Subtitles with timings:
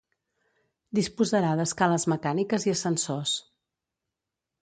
[0.99, 3.37] Disposarà d'escales mecàniques i ascensors.